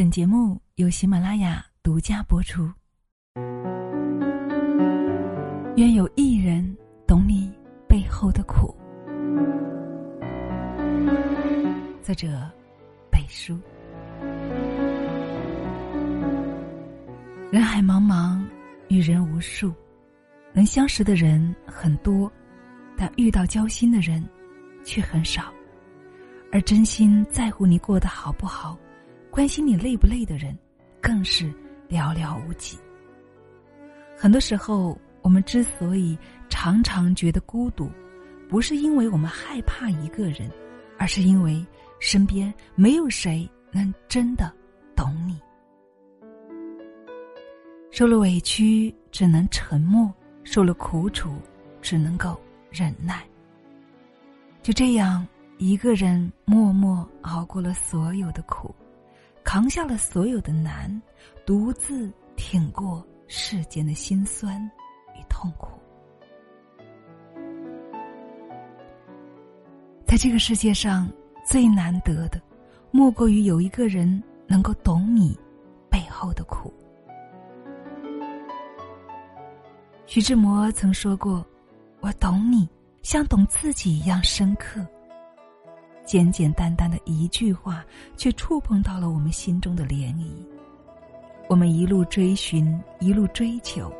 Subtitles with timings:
[0.00, 2.72] 本节目由喜马拉雅独家播出。
[5.76, 6.74] 愿有一人
[7.06, 7.52] 懂你
[7.86, 8.74] 背后的苦。
[12.02, 12.50] 作者：
[13.10, 13.60] 北叔。
[17.52, 18.42] 人海茫茫，
[18.88, 19.70] 遇人无数，
[20.54, 22.32] 能相识的人很多，
[22.96, 24.26] 但遇到交心的人
[24.82, 25.52] 却很少。
[26.50, 28.78] 而真心在乎你过得好不好，
[29.30, 30.56] 关心你累不累的人，
[31.00, 31.44] 更是
[31.88, 32.76] 寥寥无几。
[34.16, 36.18] 很多时候，我们之所以
[36.48, 37.88] 常常觉得孤独，
[38.48, 40.50] 不是因为我们害怕一个人，
[40.98, 41.64] 而是因为
[42.00, 44.52] 身边没有谁能真的
[44.96, 45.40] 懂你。
[47.92, 51.34] 受了委屈，只能沉默；受了苦楚，
[51.80, 52.38] 只能够
[52.70, 53.24] 忍耐。
[54.60, 55.26] 就这样，
[55.58, 58.74] 一个人默默熬过了所有的苦，
[59.52, 61.02] 扛下了所有的难，
[61.44, 64.64] 独自挺过世间的辛酸
[65.18, 65.76] 与痛苦。
[70.06, 71.10] 在这个世界上，
[71.44, 72.40] 最难得的，
[72.92, 75.36] 莫过于有一个人能够懂你
[75.90, 76.72] 背后的苦。
[80.06, 81.44] 徐志摩曾说过
[81.98, 82.68] ：“我懂你，
[83.02, 84.86] 像懂自己一样深刻。”
[86.10, 87.84] 简简单单的一句话，
[88.16, 90.26] 却触碰到了我们心中的涟漪。
[91.48, 93.92] 我们一路追寻，一路追求，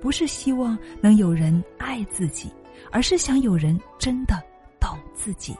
[0.00, 2.48] 不是希望能有人爱自己，
[2.92, 4.40] 而是想有人真的
[4.78, 5.56] 懂自己。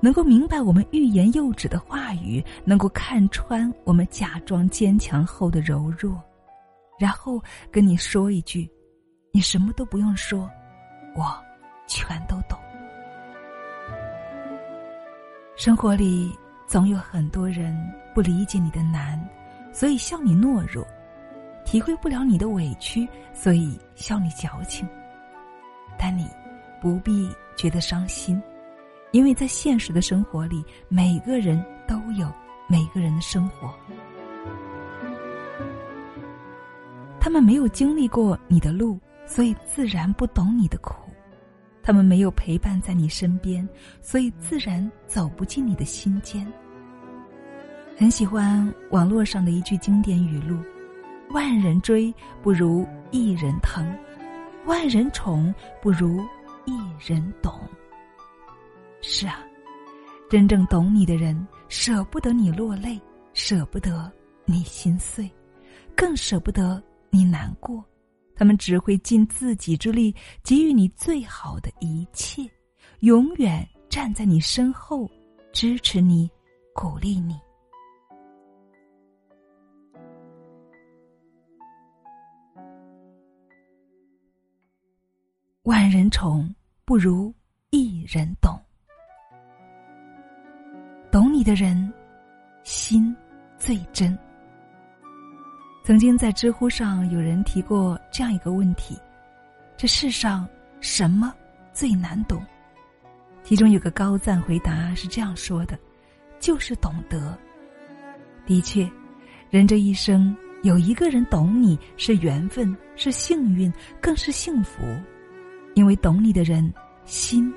[0.00, 6.18] 能够明白我们欲言又止的话语，能够看穿我们假装坚强后的柔弱，
[6.98, 7.38] 然后
[7.70, 8.66] 跟你说一句
[9.30, 10.48] ：“你什么都不用说，
[11.14, 11.22] 我
[11.86, 12.58] 全都懂。”
[15.56, 17.74] 生活里总有很多人
[18.14, 19.18] 不理解你的难，
[19.72, 20.84] 所以笑你懦弱；
[21.64, 24.86] 体会不了你的委屈，所以笑你矫情。
[25.98, 26.28] 但你
[26.80, 28.42] 不必觉得伤心。
[29.12, 32.30] 因为在现实的生活里，每个人都有
[32.68, 33.72] 每个人的生活。
[37.18, 41.05] 他们没有经历过你的路，所以自然不懂你的苦；
[41.86, 43.66] 他们没有陪伴在你身边，
[44.02, 46.44] 所以自然走不进你的心间。
[47.96, 50.58] 很喜欢网络上的一句经典语录
[51.30, 53.86] ：“万人追不如一人疼，
[54.64, 56.18] 万人宠不如
[56.64, 57.52] 一人懂。”
[59.00, 59.38] 是啊，
[60.28, 63.00] 真正懂你的人，舍不得你落泪，
[63.32, 64.10] 舍不得
[64.44, 65.30] 你心碎，
[65.94, 67.84] 更舍不得你难过。
[68.36, 70.14] 他们只会尽自己之力
[70.44, 72.42] 给予你最好的一切，
[73.00, 75.10] 永远站在你身后，
[75.52, 76.30] 支持你，
[76.74, 77.34] 鼓励你。
[85.62, 86.54] 万人宠
[86.84, 87.34] 不如
[87.70, 88.56] 一人懂。
[91.10, 91.92] 懂你的人，
[92.62, 93.16] 心
[93.58, 94.16] 最真。
[95.86, 98.98] 曾经在知乎上有人提过这样一个问题：
[99.76, 100.44] 这世上
[100.80, 101.32] 什么
[101.72, 102.44] 最难懂？
[103.44, 105.78] 其中有个高赞回答是这样说的
[106.40, 107.38] ：“就是懂得。”
[108.44, 108.90] 的确，
[109.48, 114.82] 人这一生有一个人懂你是缘分，是幸运，更是幸福，
[115.74, 116.68] 因为懂你的人
[117.04, 117.48] 心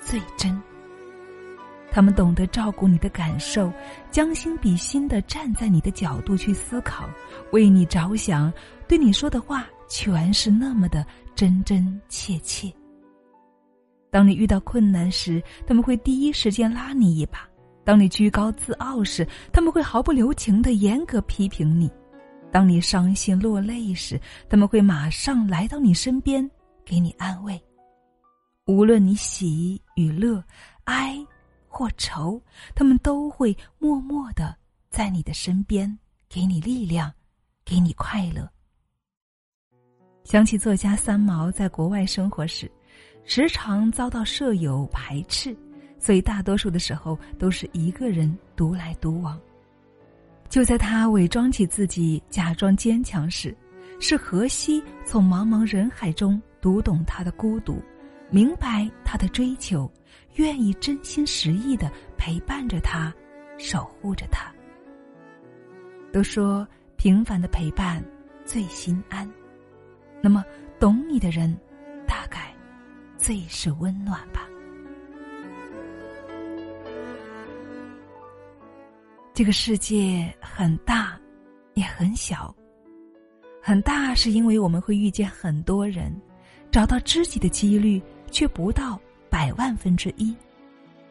[0.00, 0.58] 最真。
[1.94, 3.72] 他们懂得照顾你的感受，
[4.10, 7.08] 将心比心的站在你的角度去思考，
[7.52, 8.52] 为你着想，
[8.88, 11.06] 对你说的话全是那么的
[11.36, 12.68] 真真切切。
[14.10, 17.38] 当你遇到困难时，他们会第一时间拉你一把；
[17.84, 21.88] 当你居高自傲时，他们会毫不留情的严格批评你；
[22.50, 26.50] 当你伤心落泪时，他们会马上来到你身边
[26.84, 27.56] 给你安慰。
[28.66, 30.42] 无论你喜与乐，
[30.86, 31.24] 哀。
[31.74, 32.40] 或愁，
[32.72, 34.56] 他们都会默默的
[34.90, 35.98] 在你的身边，
[36.28, 37.12] 给你力量，
[37.64, 38.48] 给你快乐。
[40.22, 42.70] 想起作家三毛在国外生活时，
[43.24, 45.54] 时常遭到舍友排斥，
[45.98, 49.36] 所以大多数的时候都是一个人独来独往。
[50.48, 53.52] 就在他伪装起自己，假装坚强时，
[53.98, 57.82] 是荷西从茫茫人海中读懂他的孤独，
[58.30, 59.90] 明白他的追求。
[60.34, 63.14] 愿意真心实意的陪伴着他，
[63.58, 64.52] 守护着他。
[66.12, 66.66] 都说
[66.96, 68.02] 平凡的陪伴
[68.44, 69.28] 最心安，
[70.20, 70.44] 那么
[70.78, 71.56] 懂你的人，
[72.06, 72.54] 大概
[73.16, 74.48] 最是温暖吧。
[79.32, 81.18] 这个世界很大，
[81.74, 82.54] 也很小。
[83.60, 86.14] 很大是因为我们会遇见很多人，
[86.70, 88.00] 找到知己的几率
[88.30, 89.00] 却不到
[89.34, 90.32] 百万分之一。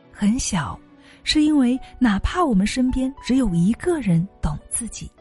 [0.10, 0.80] 很小，
[1.26, 5.12] 是因为哪怕我们身边只有一个人懂自己，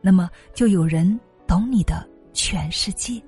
[0.00, 3.22] 那么就有人懂你的全世界。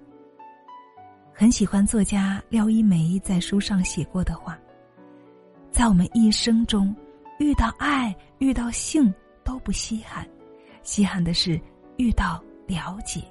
[1.35, 4.59] 很喜欢作家廖一梅在书上写过的话：
[5.71, 6.97] 在我们一生中。
[7.39, 9.15] 遇到爱，遇到性
[9.45, 10.27] 都不稀罕，
[10.83, 11.61] 稀罕的是
[11.97, 13.23] 遇到了解。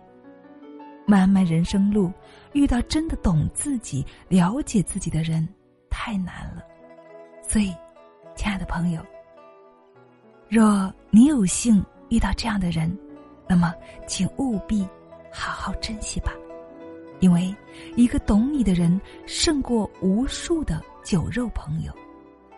[1.10, 2.12] 漫漫人生路，
[2.52, 5.48] 遇到真的懂自己、了解自己的人
[5.90, 6.62] 太难了。
[7.42, 7.74] 所以，
[8.36, 9.02] 亲爱的朋友，
[10.50, 12.94] 若你有幸遇到这样的人，
[13.48, 13.74] 那么
[14.06, 14.86] 请务必
[15.32, 16.34] 好好珍惜吧，
[17.22, 17.56] 因为
[17.96, 21.94] 一个懂你的人胜过无数的酒肉朋友。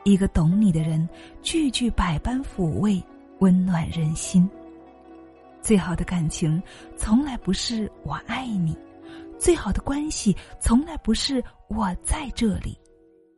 [0.06, 1.08] 一个懂你的人，
[1.44, 3.00] 句句百般抚慰，
[3.42, 4.50] 温暖人心。
[5.62, 6.62] 最好的感情，
[6.98, 8.74] 从来不是我爱你；
[9.38, 12.80] 最好的关系，从来不是我在这里，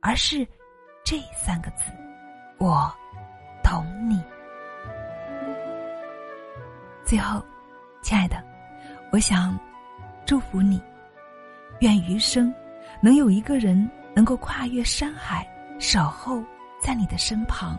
[0.02, 0.48] 而是
[1.04, 1.92] 这三个字：
[2.58, 2.92] 我
[3.64, 4.22] 懂你。
[7.04, 7.44] 最后，
[8.02, 8.42] 亲爱的，
[9.12, 9.58] 我想
[10.26, 10.82] 祝福你，
[11.80, 12.54] 愿余生
[13.02, 15.48] 能有一个人能够跨越山海。
[15.80, 16.44] 守候
[16.80, 17.76] 在你的身旁，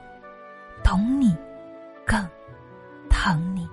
[0.83, 1.37] 懂你，
[2.05, 2.29] 更
[3.09, 3.65] 疼你。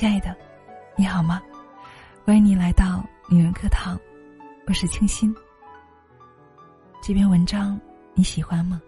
[0.00, 0.34] 亲爱的，
[0.96, 1.42] 你好吗？
[2.24, 4.00] 欢迎你来到女人课堂，
[4.66, 5.30] 我是清新。
[7.02, 7.78] 这篇文章
[8.14, 8.80] 你喜欢吗？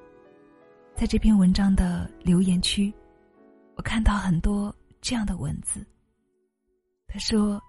[0.95, 2.91] 在这篇文章的留言区，
[3.77, 5.87] 我看到很多这样的文字。
[7.07, 7.63] 他说：“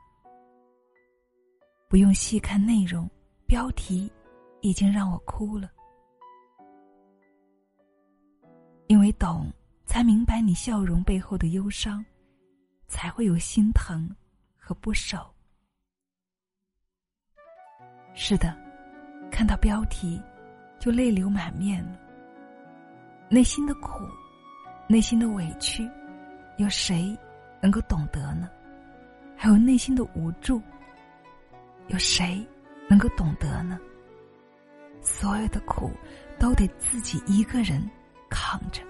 [1.89, 3.11] 不用细看内容，
[3.45, 4.09] 标题
[4.61, 5.69] 已经让我哭了，
[8.87, 9.51] 因为懂，
[9.85, 12.01] 才明白你笑容背后的忧伤。”
[12.87, 14.09] 才会有心疼
[14.57, 15.19] 和不舍。
[18.13, 18.55] 是的，
[19.31, 20.21] 看到标题
[20.79, 21.99] 就泪流满面了。
[23.29, 24.07] 内心的苦，
[24.87, 25.89] 内心的委屈，
[26.57, 27.17] 有谁
[27.61, 28.49] 能够懂得呢？
[29.35, 30.61] 还有内心的无助，
[31.87, 32.45] 有谁
[32.87, 33.79] 能够懂得呢？
[35.01, 35.91] 所有的苦
[36.39, 37.81] 都得自己一个人
[38.29, 38.83] 扛着。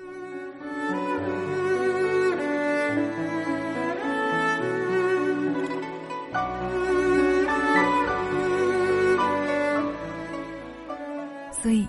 [11.63, 11.87] 所以，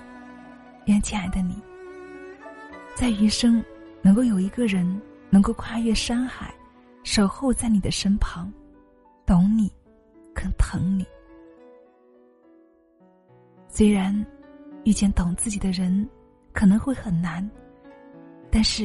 [0.86, 1.60] 愿亲爱的你，
[2.94, 3.60] 在余生
[4.02, 6.54] 能够有一个人能够跨越山海，
[7.02, 8.52] 守候在你的身旁，
[9.26, 9.68] 懂你，
[10.32, 11.04] 更疼你。
[13.66, 14.14] 虽然
[14.84, 16.08] 遇见懂自己的人
[16.52, 17.44] 可能会很难，
[18.52, 18.84] 但是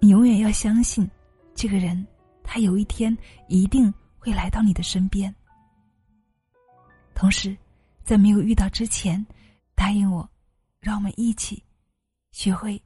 [0.00, 1.08] 你永远要相信，
[1.54, 2.04] 这个人
[2.42, 3.16] 他有一天
[3.46, 5.32] 一定会来到你的身边。
[7.14, 7.56] 同时，
[8.02, 9.24] 在没有遇到之前。
[9.74, 10.28] 答应我，
[10.80, 11.62] 让我们一起
[12.30, 12.80] 学会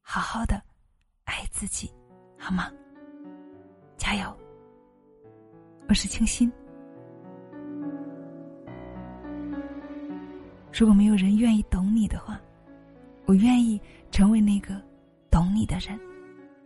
[0.00, 0.62] 好好的
[1.24, 1.92] 爱自己，
[2.38, 2.70] 好吗？
[3.96, 4.36] 加油！
[5.88, 6.50] 我是清新。
[10.72, 12.40] 如果没有人愿意懂你的话，
[13.26, 13.80] 我愿意
[14.10, 14.80] 成为那个
[15.30, 15.98] 懂你的人。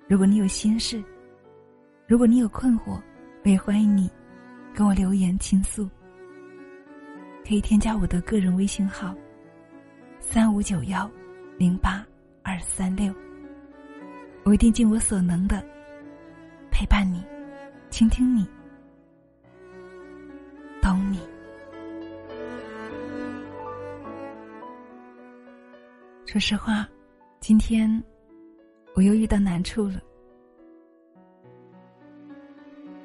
[0.08, 1.02] 如果你有心事，
[2.06, 3.00] 如果你有困惑，
[3.44, 4.10] 我也欢迎你
[4.74, 5.88] 跟我留言倾诉。
[7.46, 9.14] 可以添加我的个人微信号。
[10.22, 11.10] 三五九幺
[11.58, 12.06] 零八
[12.42, 13.12] 二三六，
[14.44, 15.62] 我一定尽我所能的
[16.70, 17.22] 陪伴你，
[17.90, 18.48] 倾听你，
[20.80, 21.20] 懂你。
[26.24, 26.88] 说实话，
[27.38, 28.02] 今天
[28.94, 30.00] 我又遇到难处了，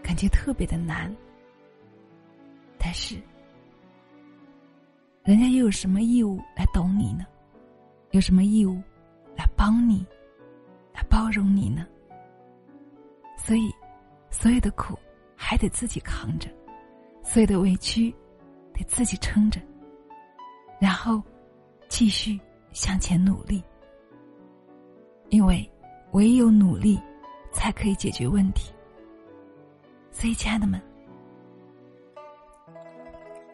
[0.02, 1.14] 感觉特别的难，
[2.78, 3.18] 但是。
[5.28, 7.26] 人家又有什么义务来懂你呢？
[8.12, 8.82] 有什么义务
[9.36, 10.08] 来帮你、
[10.94, 11.86] 来包容你呢？
[13.36, 13.70] 所以，
[14.30, 14.98] 所有的苦
[15.36, 16.50] 还得自己扛着，
[17.22, 18.10] 所有的委屈
[18.74, 19.60] 得自己撑着，
[20.80, 21.22] 然后
[21.90, 22.40] 继续
[22.72, 23.62] 向前努力。
[25.28, 25.70] 因为
[26.14, 26.98] 唯有努力，
[27.52, 28.72] 才可以解决问题。
[30.10, 30.82] 所以，亲爱的们，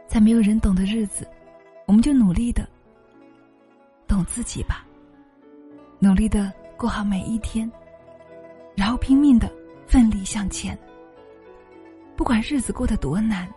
[0.05, 1.27] 在没有人懂的日子，
[1.85, 2.67] 我们就努力的
[4.07, 4.85] 懂自己吧，
[5.99, 7.69] 努力的过好每一天，
[8.75, 9.51] 然后拼命的
[9.87, 10.77] 奋力向前。
[12.15, 13.51] 不管日子过得多难，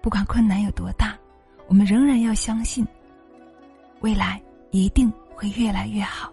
[0.00, 1.18] 不管困难有多大，
[1.68, 2.86] 我们仍然要相信，
[4.00, 6.32] 未来一定会越来越好。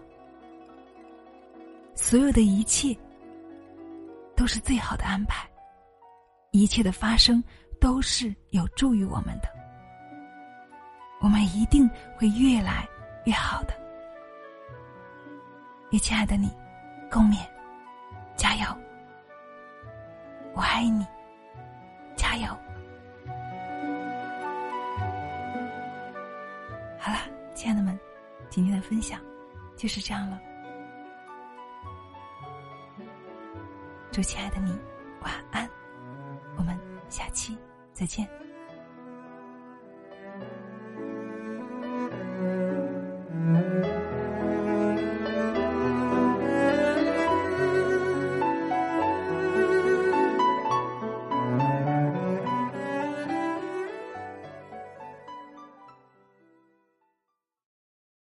[1.94, 2.96] 所有的一切
[4.34, 5.48] 都是最好的安排，
[6.52, 7.42] 一切的发生
[7.80, 9.57] 都是有助于我们的。
[11.20, 12.88] 我们一定会越来
[13.24, 13.74] 越好的，
[15.90, 16.48] 与亲爱的你
[17.10, 17.44] 共勉，
[18.36, 18.66] 加油！
[20.54, 21.06] 我爱你，
[22.16, 22.46] 加油！
[26.98, 27.18] 好了，
[27.54, 27.98] 亲爱的们，
[28.48, 29.20] 今天的分享
[29.76, 30.40] 就是这样了。
[34.12, 34.76] 祝亲爱的你
[35.20, 35.68] 晚安，
[36.56, 37.58] 我们下期
[37.92, 38.28] 再见。